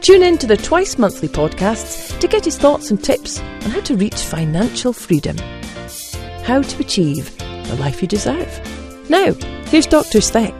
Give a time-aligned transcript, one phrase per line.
[0.00, 3.80] Tune in to the twice monthly podcasts to get his thoughts and tips on how
[3.82, 5.36] to reach financial freedom.
[6.42, 8.48] How to achieve the life you deserve.
[9.10, 9.34] Now,
[9.66, 10.22] here's Dr.
[10.22, 10.54] Speck.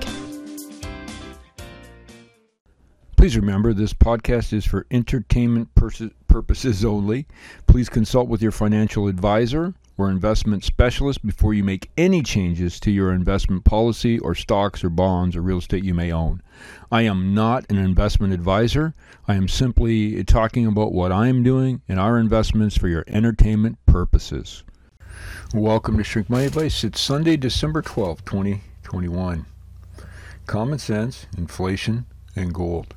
[3.17, 7.27] Please remember this podcast is for entertainment pers- purposes only.
[7.67, 12.91] Please consult with your financial advisor or investment specialist before you make any changes to
[12.91, 16.43] your investment policy or stocks or bonds or real estate you may own.
[16.91, 18.95] I am not an investment advisor.
[19.29, 23.79] I am simply talking about what I am doing and our investments for your entertainment
[23.87, 24.65] purposes.
[25.55, 26.85] Welcome to Shrink Money Advice.
[26.85, 29.47] It's Sunday, December 12th, 2021.
[30.47, 32.95] Common sense, inflation, and gold.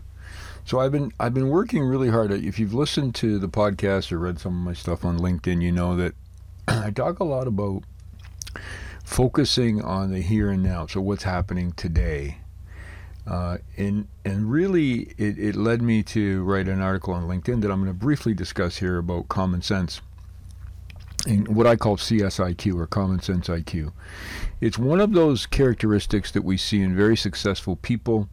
[0.65, 2.31] So I've been I've been working really hard.
[2.31, 5.71] If you've listened to the podcast or read some of my stuff on LinkedIn, you
[5.71, 6.15] know that
[6.67, 7.83] I talk a lot about
[9.03, 10.87] focusing on the here and now.
[10.87, 12.37] So what's happening today,
[13.25, 17.71] uh, and and really it, it led me to write an article on LinkedIn that
[17.71, 20.01] I'm going to briefly discuss here about common sense
[21.25, 23.93] and what I call CSIQ or common sense IQ.
[24.59, 28.27] It's one of those characteristics that we see in very successful people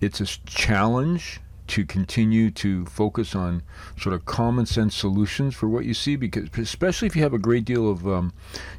[0.00, 3.62] it's a challenge to continue to focus on
[3.98, 7.38] sort of common sense solutions for what you see because especially if you have a
[7.38, 8.32] great deal of um,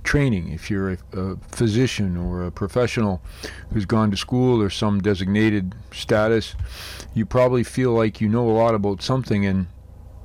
[0.03, 3.21] training if you're a, a, physician or a professional
[3.71, 6.55] who's gone to school or some designated status
[7.13, 9.67] you probably feel like you know a lot about something and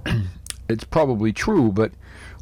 [0.69, 1.93] it's probably true but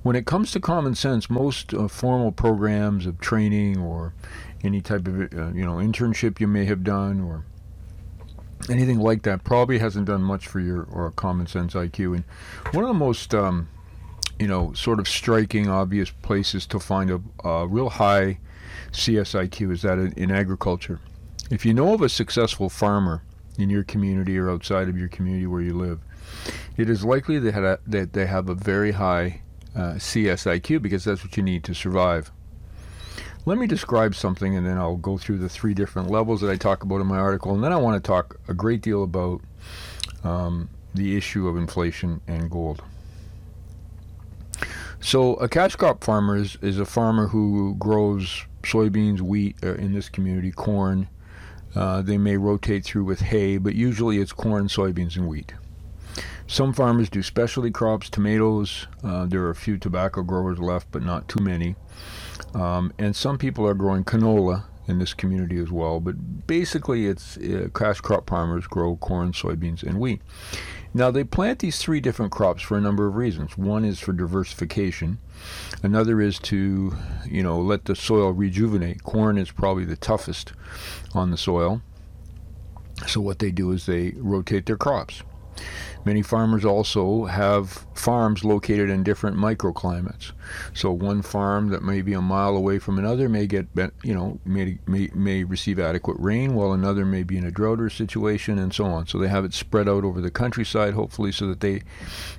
[0.02, 4.14] when it comes to common sense most uh, formal programs of training or
[4.62, 7.44] any type of uh, you know internship you may have done or
[8.68, 12.16] anything like that probably hasn't done much for your or common sense IQ.
[12.16, 12.24] And
[12.74, 13.68] one of the most um,
[14.38, 18.38] you know sort of striking, obvious places to find a, a real high
[18.92, 21.00] CSIQ is that in, agriculture.
[21.50, 23.22] If you know of a successful farmer
[23.58, 26.00] in your community or outside of your community where you live,
[26.76, 29.42] it is likely that, that they have a very high
[29.74, 32.30] uh, CSIQ because that's what you need to survive.
[33.46, 36.56] Let me describe something and then I'll go through the three different levels that I
[36.56, 37.54] talk about in my article.
[37.54, 39.40] And then I want to talk a great deal about
[40.22, 42.82] um, the issue of inflation and gold.
[45.02, 49.94] So, a cash crop farmer is, is a farmer who grows soybeans, wheat, uh, in
[49.94, 51.08] this community, corn.
[51.74, 55.54] Uh, they may rotate through with hay, but usually it's corn, soybeans, and wheat.
[56.50, 58.88] Some farmers do specialty crops, tomatoes.
[59.04, 61.76] Uh, there are a few tobacco growers left, but not too many.
[62.54, 66.00] Um, and some people are growing canola in this community as well.
[66.00, 70.22] But basically, it's uh, cash crop farmers grow corn, soybeans, and wheat.
[70.92, 73.56] Now, they plant these three different crops for a number of reasons.
[73.56, 75.18] One is for diversification.
[75.84, 76.96] Another is to,
[77.26, 79.04] you know, let the soil rejuvenate.
[79.04, 80.52] Corn is probably the toughest
[81.14, 81.80] on the soil.
[83.06, 85.22] So what they do is they rotate their crops.
[86.04, 90.32] Many farmers also have farms located in different microclimates.
[90.72, 93.68] So one farm that may be a mile away from another may get,
[94.02, 97.80] you know, may, may, may receive adequate rain, while another may be in a drought
[97.80, 99.06] or situation, and so on.
[99.06, 101.82] So they have it spread out over the countryside, hopefully, so that they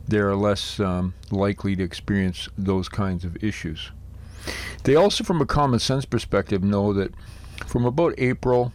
[0.07, 3.91] they are less um, likely to experience those kinds of issues.
[4.83, 7.13] They also, from a common sense perspective, know that
[7.67, 8.73] from about April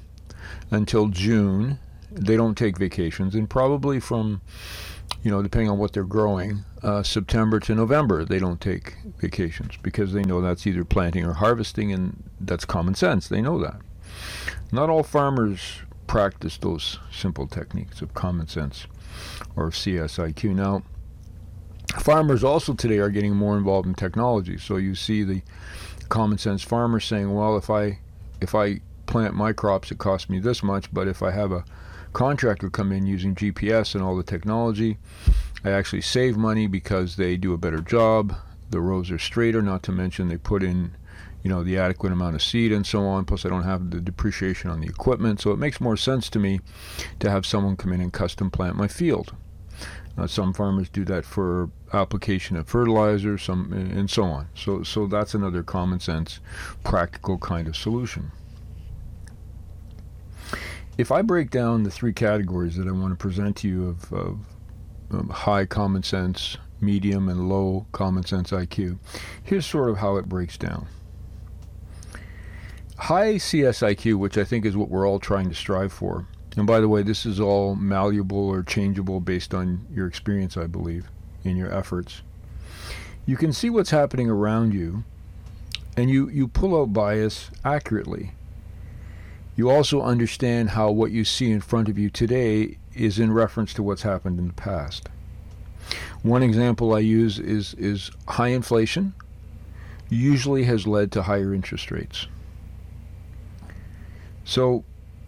[0.70, 1.78] until June,
[2.16, 4.41] they don't take vacations, and probably from,
[5.22, 9.77] you know, depending on what they're growing, uh, September to November, they don't take vacations
[9.82, 13.28] because they know that's either planting or harvesting, and that's common sense.
[13.28, 13.81] They know that.
[14.72, 15.60] Not all farmers
[16.06, 18.87] practice those simple techniques of common sense
[19.54, 20.54] or CSIQ.
[20.54, 20.83] Now,
[22.00, 24.59] farmers also today are getting more involved in technology.
[24.59, 25.42] So you see the
[26.09, 27.98] common sense farmer saying, "Well, if I
[28.41, 31.65] if I plant my crops, it costs me this much, but if I have a
[32.16, 34.97] contractor come in using GPS and all the technology.
[35.63, 38.34] I actually save money because they do a better job.
[38.71, 40.97] The rows are straighter, not to mention they put in,
[41.42, 43.27] you know, the adequate amount of seed and so on.
[43.27, 46.39] Plus, I don't have the depreciation on the equipment, so it makes more sense to
[46.39, 46.60] me
[47.18, 49.34] to have someone come in and custom plant my field.
[50.16, 54.48] Uh, some farmers do that for application of fertilizer, some and so on.
[54.54, 56.41] So, so that's another common sense,
[56.83, 58.33] practical kind of solution
[60.98, 64.13] if I break down the three categories that I want to present to you of,
[64.13, 64.39] of,
[65.10, 68.98] of high common sense medium, and low common sense IQ.
[69.43, 70.87] Here's sort of how it breaks down.
[72.98, 76.27] High CSIQ, which I think is what we're all trying to strive for,
[76.57, 80.66] and by the way, this is all malleable or changeable based on your experience, I
[80.66, 81.10] believe,
[81.45, 82.22] in your efforts.
[83.27, 85.04] You can see what's happening around you,
[85.97, 88.33] and you, you pull out bias accurately.
[89.56, 93.72] You also understand how what you see in front of you today is in reference
[93.74, 95.08] to what's happened in the past.
[96.22, 99.14] One example I use is, is high inflation
[100.08, 102.26] usually has led to higher interest rates.
[104.44, 104.84] So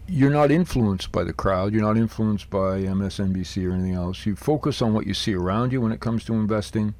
[0.07, 4.25] you're not influenced by the crowd, you're not influenced by MSNBC or anything else.
[4.25, 6.93] You focus on what you see around you when it comes to investing,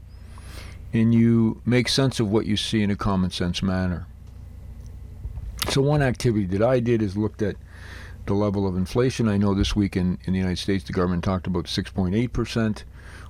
[0.94, 4.08] and you make sense of what you see in a common sense manner.
[5.70, 7.56] So, one activity that I did is looked at
[8.26, 9.28] the level of inflation.
[9.28, 12.84] I know this week in, in the United States, the government talked about 6.8%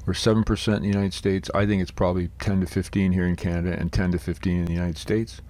[0.07, 1.51] or 7% in the United States.
[1.53, 4.65] I think it's probably 10 to 15 here in Canada and 10 to 15 in
[4.65, 5.41] the United States.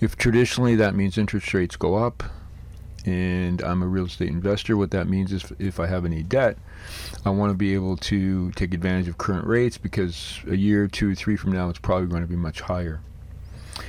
[0.00, 2.24] If traditionally that means interest rates go up,
[3.04, 6.58] and I'm a real estate investor, what that means is if I have any debt,
[7.24, 11.14] I want to be able to take advantage of current rates because a year, two,
[11.14, 13.00] three from now, it's probably going to be much higher.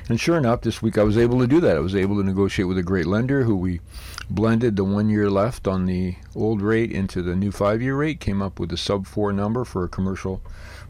[0.07, 1.75] And sure enough, this week I was able to do that.
[1.75, 3.81] I was able to negotiate with a great lender who we
[4.29, 8.19] blended the one year left on the old rate into the new five year rate,
[8.19, 10.41] came up with a sub four number for a commercial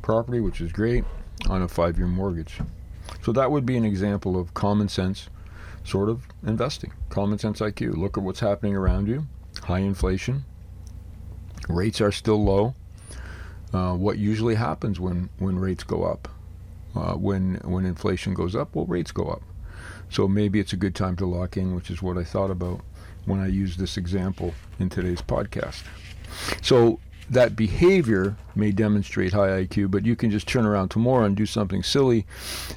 [0.01, 1.03] property, which is great,
[1.49, 2.59] on a five year mortgage.
[3.23, 5.29] So that would be an example of common sense
[5.83, 6.93] sort of investing.
[7.09, 7.97] Common sense IQ.
[7.97, 9.27] Look at what's happening around you.
[9.63, 10.45] High inflation.
[11.67, 12.75] Rates are still low.
[13.73, 16.27] Uh, what usually happens when, when rates go up?
[16.95, 19.43] Uh, when when inflation goes up, well, rates go up.
[20.09, 22.81] So maybe it's a good time to lock in, which is what I thought about
[23.25, 25.83] when I used this example in today's podcast.
[26.61, 26.99] So
[27.29, 31.45] that behavior may demonstrate high IQ, but you can just turn around tomorrow and do
[31.45, 32.25] something silly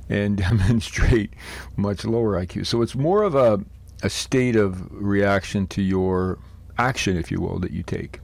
[0.09, 1.32] and demonstrate
[1.76, 2.67] much lower IQ.
[2.67, 3.64] So it's more of a,
[4.03, 6.38] a state of reaction to your
[6.79, 8.20] action, if you will, that you take.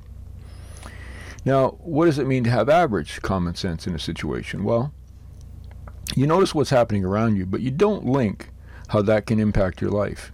[1.45, 4.65] Now, what does it mean to have average common sense in a situation?
[4.65, 4.93] Well,
[6.19, 8.51] you notice what's happening around you, but you don't link
[8.89, 10.33] how that can impact your life.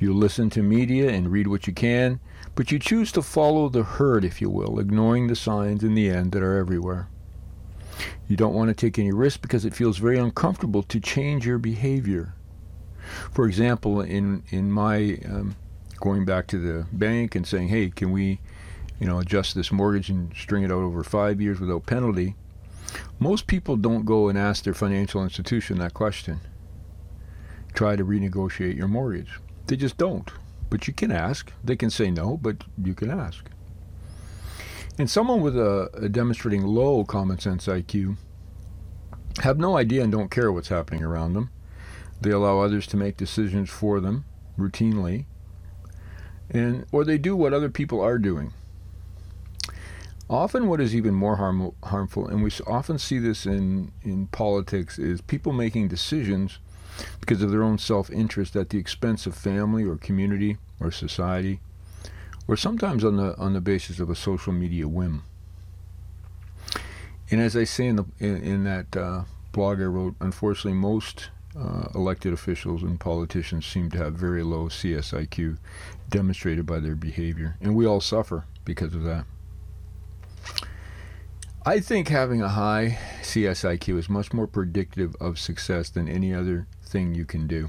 [0.00, 2.18] You listen to media and read what you can,
[2.56, 6.10] but you choose to follow the herd, if you will, ignoring the signs in the
[6.10, 7.08] end that are everywhere.
[8.26, 11.58] You don't want to take any risk because it feels very uncomfortable to change your
[11.58, 12.34] behavior.
[13.30, 15.54] For example, in in my um,
[16.00, 18.40] going back to the bank and saying, "Hey, can we,
[18.98, 22.34] you know, adjust this mortgage and string it out over five years without penalty?"
[23.22, 26.40] Most people don't go and ask their financial institution that question.
[27.74, 29.38] Try to renegotiate your mortgage.
[29.66, 30.28] They just don't.
[30.70, 31.52] But you can ask.
[31.62, 33.44] They can say no, but you can ask.
[34.98, 38.16] And someone with a, a demonstrating low common sense IQ
[39.42, 41.50] have no idea and don't care what's happening around them.
[42.22, 44.24] They allow others to make decisions for them
[44.58, 45.26] routinely,
[46.50, 48.52] and or they do what other people are doing.
[50.30, 54.96] Often, what is even more harm, harmful, and we often see this in, in politics,
[54.96, 56.60] is people making decisions
[57.18, 61.58] because of their own self interest at the expense of family or community or society,
[62.46, 65.24] or sometimes on the, on the basis of a social media whim.
[67.32, 71.30] And as I say in, the, in, in that uh, blog I wrote, unfortunately, most
[71.58, 75.58] uh, elected officials and politicians seem to have very low CSIQ
[76.08, 79.24] demonstrated by their behavior, and we all suffer because of that.
[81.66, 86.66] I think having a high CSIQ is much more predictive of success than any other
[86.82, 87.68] thing you can do.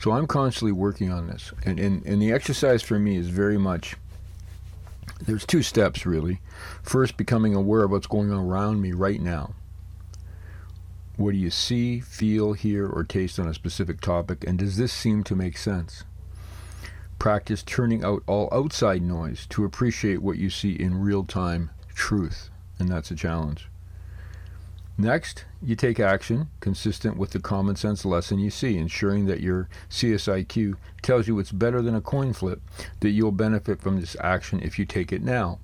[0.00, 1.52] So I'm constantly working on this.
[1.64, 3.94] And, and, and the exercise for me is very much
[5.20, 6.40] there's two steps really.
[6.82, 9.54] First, becoming aware of what's going on around me right now.
[11.16, 14.42] What do you see, feel, hear, or taste on a specific topic?
[14.44, 16.02] And does this seem to make sense?
[17.20, 22.50] Practice turning out all outside noise to appreciate what you see in real time truth
[22.82, 23.68] and that's a challenge.
[24.98, 29.68] Next, you take action consistent with the common sense lesson you see, ensuring that your
[29.88, 32.60] CSIQ tells you it's better than a coin flip,
[33.00, 35.60] that you'll benefit from this action if you take it now.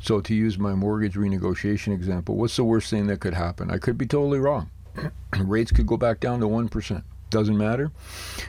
[0.00, 3.70] So, to use my mortgage renegotiation example, what's the worst thing that could happen?
[3.70, 4.70] I could be totally wrong.
[5.38, 7.02] Rates could go back down to 1%.
[7.30, 7.92] Doesn't matter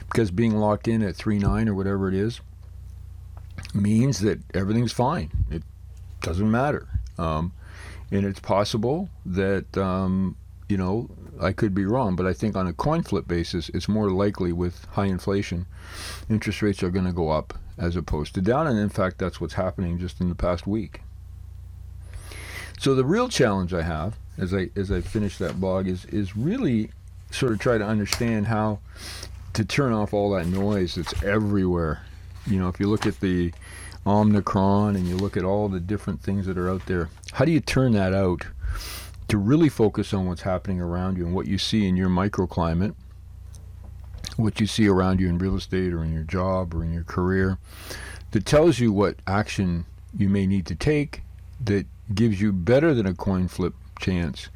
[0.08, 2.40] because being locked in at 3.9 or whatever it is
[3.74, 5.30] means that everything's fine.
[5.50, 5.62] It
[6.22, 6.88] doesn't matter.
[7.18, 7.52] Um,
[8.10, 10.36] and it's possible that um,
[10.68, 11.08] you know
[11.40, 14.52] I could be wrong, but I think on a coin flip basis, it's more likely
[14.52, 15.66] with high inflation,
[16.28, 19.40] interest rates are going to go up as opposed to down, and in fact, that's
[19.40, 21.00] what's happening just in the past week.
[22.78, 26.36] So the real challenge I have as I as I finish that blog is is
[26.36, 26.90] really
[27.30, 28.80] sort of try to understand how
[29.52, 32.02] to turn off all that noise that's everywhere.
[32.50, 33.52] You know, if you look at the
[34.04, 37.52] Omnicron and you look at all the different things that are out there, how do
[37.52, 38.46] you turn that out
[39.28, 42.94] to really focus on what's happening around you and what you see in your microclimate,
[44.36, 47.04] what you see around you in real estate or in your job or in your
[47.04, 47.58] career
[48.32, 49.84] that tells you what action
[50.16, 51.22] you may need to take
[51.64, 54.48] that gives you better than a coin flip chance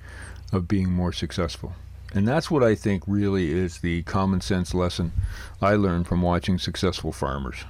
[0.52, 1.72] of being more successful.
[2.14, 5.12] And that's what I think really is the common sense lesson
[5.60, 7.64] I learned from watching successful farmers,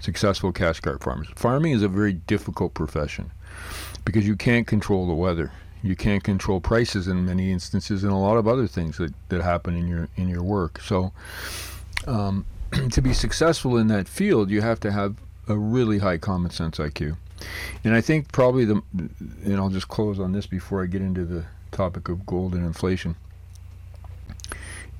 [0.00, 1.28] successful cash crop farmers.
[1.34, 3.30] Farming is a very difficult profession
[4.04, 5.52] because you can't control the weather.
[5.82, 9.42] You can't control prices in many instances and a lot of other things that, that
[9.42, 10.80] happen in your in your work.
[10.80, 11.12] So
[12.06, 12.44] um,
[12.90, 16.78] to be successful in that field, you have to have a really high common sense
[16.78, 17.16] IQ.
[17.84, 18.82] And I think probably the,
[19.44, 22.66] and I'll just close on this before I get into the topic of gold and
[22.66, 23.14] inflation.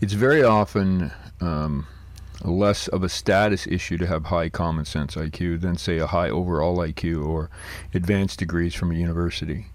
[0.00, 1.87] It's very often um,
[2.45, 6.30] less of a status issue to have high common sense IQ than, say, a high
[6.30, 7.50] overall IQ or
[7.92, 9.66] advanced degrees from a university.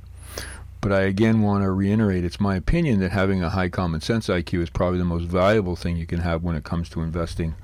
[0.81, 4.27] But I again want to reiterate it's my opinion that having a high common sense
[4.27, 7.55] IQ is probably the most valuable thing you can have when it comes to investing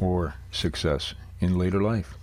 [0.00, 2.14] or success in later life.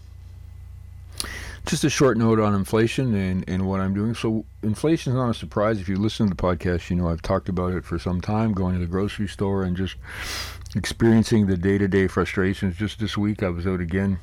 [1.65, 4.15] Just a short note on inflation and, and what I'm doing.
[4.15, 5.79] So, inflation is not a surprise.
[5.79, 8.53] If you listen to the podcast, you know I've talked about it for some time,
[8.53, 9.95] going to the grocery store and just
[10.75, 12.75] experiencing the day to day frustrations.
[12.75, 14.19] Just this week, I was out again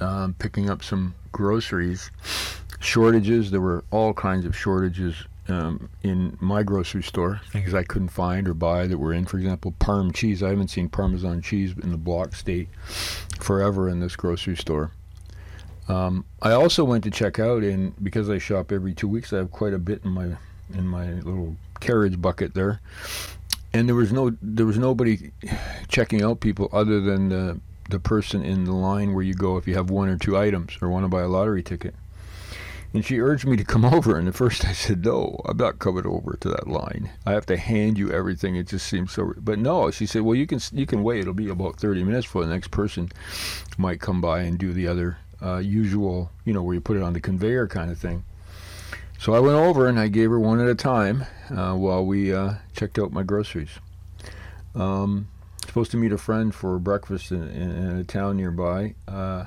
[0.00, 2.10] um, picking up some groceries.
[2.80, 5.14] Shortages, there were all kinds of shortages
[5.48, 9.38] um, in my grocery store, things I couldn't find or buy that were in, for
[9.38, 10.42] example, Parm cheese.
[10.42, 12.68] I haven't seen Parmesan cheese in the block state
[13.40, 14.92] forever in this grocery store.
[15.88, 19.38] Um, I also went to check out, and because I shop every two weeks, I
[19.38, 20.36] have quite a bit in my
[20.74, 22.80] in my little carriage bucket there.
[23.72, 25.30] And there was no there was nobody
[25.88, 27.60] checking out people other than the
[27.90, 30.76] the person in the line where you go if you have one or two items
[30.80, 31.94] or want to buy a lottery ticket.
[32.94, 35.78] And she urged me to come over, and at first I said, No, I'm not
[35.78, 37.10] coming over to that line.
[37.26, 38.56] I have to hand you everything.
[38.56, 39.34] It just seems so.
[39.36, 41.20] But no, she said, Well, you can you can wait.
[41.20, 43.10] It'll be about 30 minutes before the next person
[43.76, 47.02] might come by and do the other uh, usual, you know, where you put it
[47.02, 48.24] on the conveyor kind of thing.
[49.18, 52.32] So I went over and I gave her one at a time uh, while we
[52.32, 53.70] uh, checked out my groceries.
[54.76, 55.26] Um,
[55.66, 59.46] supposed to meet a friend for breakfast in, in, in a town nearby uh,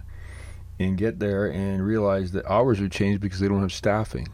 [0.78, 4.28] and get there and realize that hours have changed because they don't have staffing.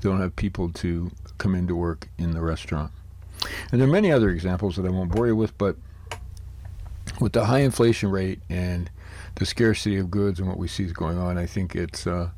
[0.00, 2.92] They don't have people to come into work in the restaurant.
[3.72, 5.76] And there are many other examples that I won't bore you with, but
[7.20, 8.88] with the high inflation rate and
[9.34, 12.30] the scarcity of goods and what we see is going on, I think it's uh,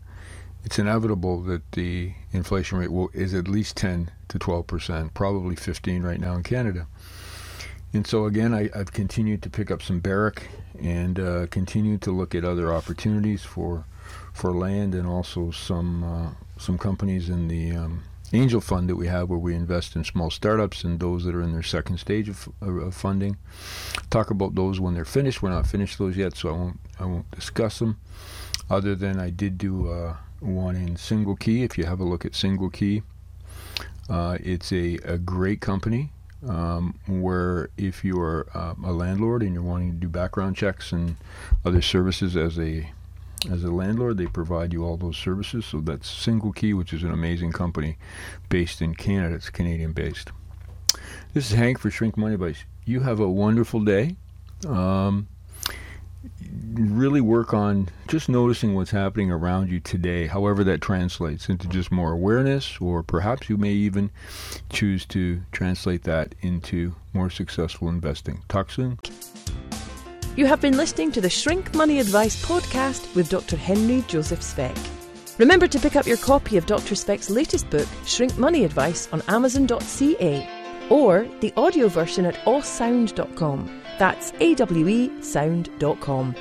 [0.67, 5.55] it's inevitable that the inflation rate will is at least 10 to 12 percent, probably
[5.55, 6.89] 15 right now in Canada.
[7.95, 10.49] And so again, I, have continued to pick up some Barrick
[10.83, 13.85] and uh, continue to look at other opportunities for
[14.35, 19.07] for land and also some uh, some companies in the um, angel fund that we
[19.07, 22.29] have where we invest in small startups and those that are in their second stage
[22.29, 23.37] of, of, funding.
[24.11, 25.43] Talk about those when they're finished.
[25.43, 28.01] We're not finished those yet, so I won't I won't discuss them.
[28.69, 31.63] Other than I did do uh, one in Single Key.
[31.63, 33.03] If you have a look at Single Key,
[34.09, 36.13] uh, it's a, a great company
[36.49, 40.93] um, where if you are uh, a landlord and you're wanting to do background checks
[40.93, 41.17] and
[41.65, 42.91] other services as a
[43.51, 45.65] as a landlord, they provide you all those services.
[45.67, 47.97] So that's Single Key, which is an amazing company
[48.49, 49.37] based in Canada.
[49.37, 50.33] It's Canadian based.
[51.35, 52.65] This is Hank for Shrink Money Advice.
[52.85, 54.17] You have a wonderful day.
[54.67, 55.29] Um,
[56.79, 61.91] really work on just noticing what's happening around you today, however that translates into just
[61.91, 64.11] more awareness, or perhaps you may even
[64.71, 68.43] choose to translate that into more successful investing.
[68.49, 68.99] Talk soon.
[70.37, 73.57] You have been listening to the Shrink Money Advice podcast with Dr.
[73.57, 74.77] Henry Joseph Speck.
[75.39, 76.95] Remember to pick up your copy of Dr.
[76.95, 80.57] Speck's latest book, Shrink Money Advice, on Amazon.ca
[80.91, 83.83] or the audio version at awesound.com.
[83.99, 86.35] That's awesound.com.